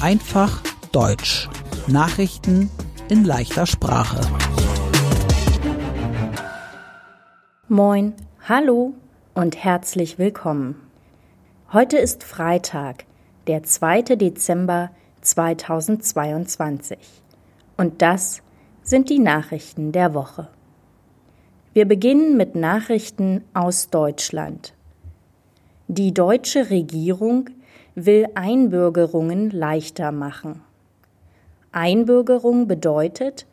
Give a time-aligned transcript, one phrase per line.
[0.00, 1.46] Einfach Deutsch.
[1.88, 2.70] Nachrichten
[3.10, 4.20] in leichter Sprache.
[7.68, 8.14] Moin,
[8.48, 8.94] hallo
[9.34, 10.76] und herzlich willkommen.
[11.70, 13.04] Heute ist Freitag,
[13.46, 14.16] der 2.
[14.16, 16.98] Dezember 2022.
[17.76, 18.40] Und das
[18.82, 20.48] sind die Nachrichten der Woche.
[21.74, 24.72] Wir beginnen mit Nachrichten aus Deutschland.
[25.88, 27.50] Die deutsche Regierung
[28.06, 30.62] will Einbürgerungen leichter machen.
[31.72, 33.46] Einbürgerung bedeutet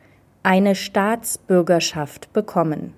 [0.44, 2.94] eine Staatsbürgerschaft bekommen.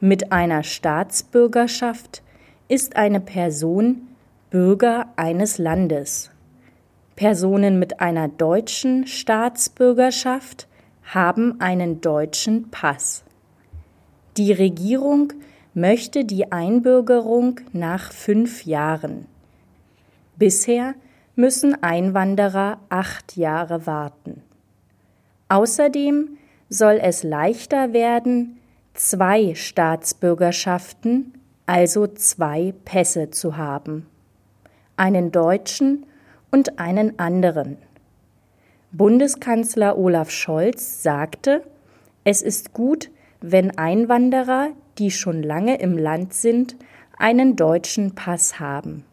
[0.00, 2.22] Mit einer Staatsbürgerschaft
[2.68, 4.08] ist eine Person
[4.48, 6.30] Bürger eines Landes.
[7.16, 10.66] Personen mit einer deutschen Staatsbürgerschaft
[11.02, 13.24] haben einen deutschen Pass.
[14.38, 15.32] Die Regierung
[15.74, 19.26] möchte die Einbürgerung nach fünf Jahren.
[20.36, 20.94] Bisher
[21.36, 24.42] müssen Einwanderer acht Jahre warten.
[25.48, 26.36] Außerdem
[26.68, 28.58] soll es leichter werden,
[28.94, 31.34] zwei Staatsbürgerschaften,
[31.66, 34.06] also zwei Pässe zu haben.
[34.96, 36.06] Einen deutschen
[36.50, 37.78] und einen anderen.
[38.92, 41.62] Bundeskanzler Olaf Scholz sagte,
[42.22, 44.68] es ist gut, wenn Einwanderer,
[44.98, 46.76] die schon lange im Land sind,
[47.18, 49.04] einen deutschen Pass haben.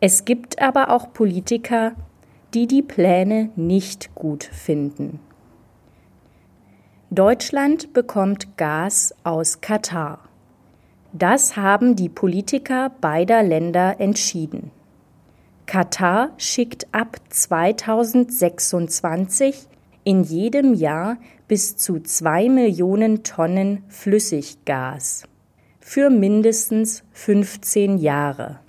[0.00, 1.92] Es gibt aber auch Politiker,
[2.54, 5.20] die die Pläne nicht gut finden.
[7.10, 10.20] Deutschland bekommt Gas aus Katar.
[11.12, 14.70] Das haben die Politiker beider Länder entschieden.
[15.66, 19.66] Katar schickt ab 2026
[20.04, 25.24] in jedem Jahr bis zu zwei Millionen Tonnen Flüssiggas
[25.78, 28.60] für mindestens 15 Jahre.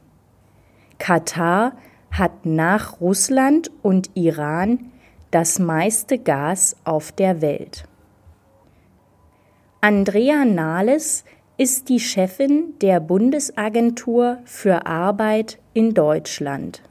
[1.11, 1.75] Katar
[2.09, 4.91] hat nach Russland und Iran
[5.29, 7.83] das meiste Gas auf der Welt.
[9.81, 11.25] Andrea Nahles
[11.57, 16.81] ist die Chefin der Bundesagentur für Arbeit in Deutschland.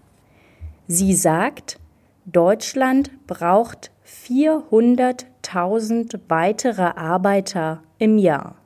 [0.87, 1.81] Sie sagt,
[2.27, 8.56] Deutschland braucht 400.000 weitere Arbeiter im Jahr.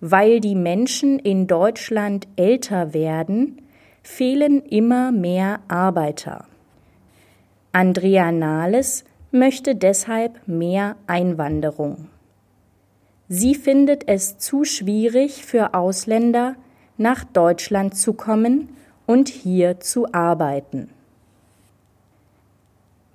[0.00, 3.58] Weil die Menschen in Deutschland älter werden,
[4.02, 6.46] fehlen immer mehr Arbeiter.
[7.72, 12.08] Andrea Nahles möchte deshalb mehr Einwanderung.
[13.28, 16.56] Sie findet es zu schwierig für Ausländer,
[16.98, 18.68] nach Deutschland zu kommen
[19.06, 20.90] und hier zu arbeiten.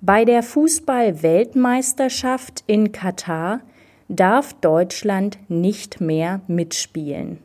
[0.00, 3.60] Bei der Fußball-Weltmeisterschaft in Katar
[4.08, 7.40] darf Deutschland nicht mehr mitspielen.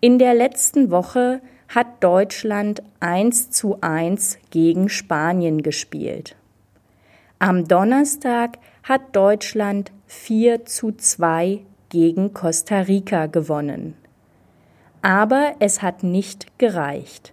[0.00, 1.40] In der letzten Woche
[1.74, 6.36] hat Deutschland 1 zu 1 gegen Spanien gespielt.
[7.38, 13.94] Am Donnerstag hat Deutschland 4 zu 2 gegen Costa Rica gewonnen.
[15.00, 17.32] Aber es hat nicht gereicht.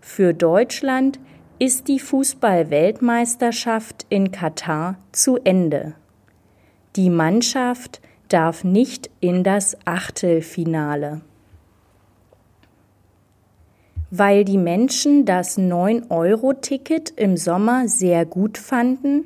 [0.00, 1.20] Für Deutschland
[1.60, 5.94] ist die Fußball-Weltmeisterschaft in Katar zu Ende.
[6.96, 11.20] Die Mannschaft darf nicht in das Achtelfinale.
[14.10, 19.24] Weil die Menschen das 9-Euro-Ticket im Sommer sehr gut fanden,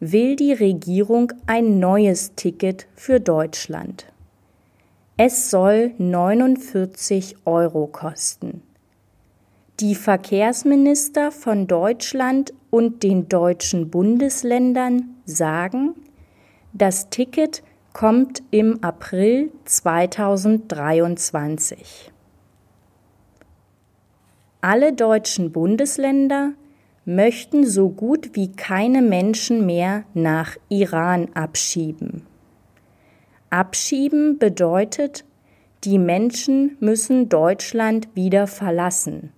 [0.00, 4.06] will die Regierung ein neues Ticket für Deutschland.
[5.16, 8.62] Es soll 49 Euro kosten.
[9.80, 15.94] Die Verkehrsminister von Deutschland und den deutschen Bundesländern sagen,
[16.72, 17.62] das Ticket
[17.92, 22.12] kommt im April 2023.
[24.66, 26.52] Alle deutschen Bundesländer
[27.04, 32.26] möchten so gut wie keine Menschen mehr nach Iran abschieben.
[33.48, 35.24] Abschieben bedeutet,
[35.84, 39.32] die Menschen müssen Deutschland wieder verlassen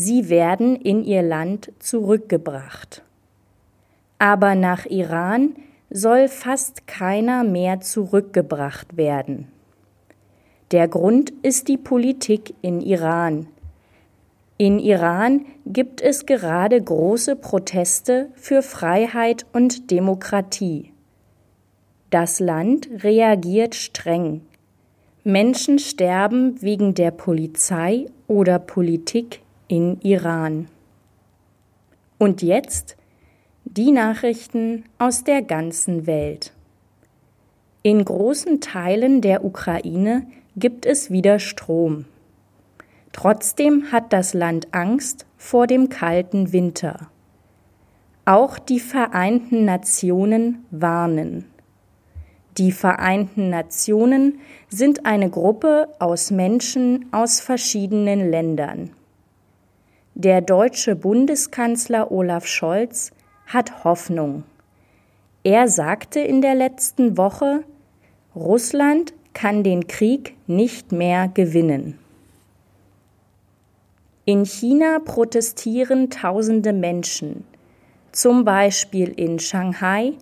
[0.00, 3.02] sie werden in ihr Land zurückgebracht.
[4.18, 5.54] Aber nach Iran
[5.90, 9.48] soll fast keiner mehr zurückgebracht werden.
[10.70, 13.46] Der Grund ist die Politik in Iran.
[14.60, 20.92] In Iran gibt es gerade große Proteste für Freiheit und Demokratie.
[22.10, 24.42] Das Land reagiert streng.
[25.24, 30.68] Menschen sterben wegen der Polizei oder Politik in Iran.
[32.18, 32.98] Und jetzt
[33.64, 36.52] die Nachrichten aus der ganzen Welt.
[37.82, 42.04] In großen Teilen der Ukraine gibt es wieder Strom.
[43.12, 47.10] Trotzdem hat das Land Angst vor dem kalten Winter.
[48.24, 51.46] Auch die Vereinten Nationen warnen.
[52.58, 58.90] Die Vereinten Nationen sind eine Gruppe aus Menschen aus verschiedenen Ländern.
[60.14, 63.12] Der deutsche Bundeskanzler Olaf Scholz
[63.46, 64.44] hat Hoffnung.
[65.42, 67.64] Er sagte in der letzten Woche,
[68.36, 71.98] Russland kann den Krieg nicht mehr gewinnen.
[74.30, 77.42] In China protestieren tausende Menschen,
[78.12, 80.12] zum Beispiel in Shanghai,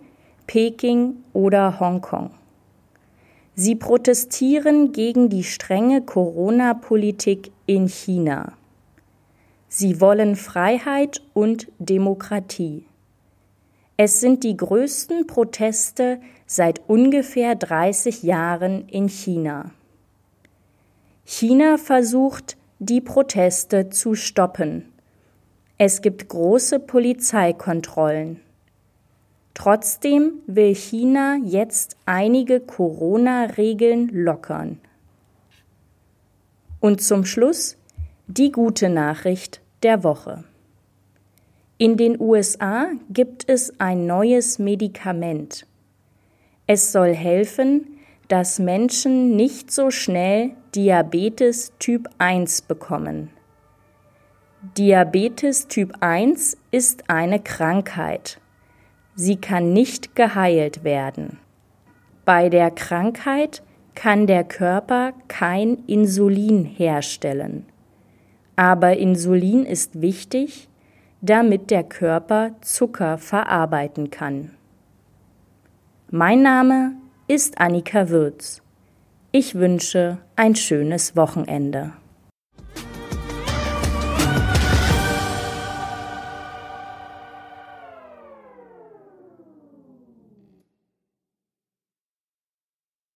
[0.47, 2.31] Peking oder Hongkong.
[3.53, 8.53] Sie protestieren gegen die strenge Corona-Politik in China.
[9.67, 12.87] Sie wollen Freiheit und Demokratie.
[13.95, 19.69] Es sind die größten Proteste seit ungefähr 30 Jahren in China.
[21.25, 24.85] China versucht, die Proteste zu stoppen.
[25.77, 28.39] Es gibt große Polizeikontrollen.
[29.53, 34.79] Trotzdem will China jetzt einige Corona-Regeln lockern.
[36.79, 37.75] Und zum Schluss
[38.27, 40.45] die gute Nachricht der Woche.
[41.77, 45.65] In den USA gibt es ein neues Medikament.
[46.65, 47.99] Es soll helfen,
[48.29, 53.31] dass Menschen nicht so schnell Diabetes Typ 1 bekommen.
[54.77, 58.39] Diabetes Typ 1 ist eine Krankheit.
[59.15, 61.39] Sie kann nicht geheilt werden.
[62.23, 63.63] Bei der Krankheit
[63.95, 67.65] kann der Körper kein Insulin herstellen.
[68.55, 70.69] Aber Insulin ist wichtig,
[71.19, 74.51] damit der Körper Zucker verarbeiten kann.
[76.11, 76.93] Mein Name
[77.27, 78.61] ist Annika Würz.
[79.31, 81.93] Ich wünsche ein schönes Wochenende.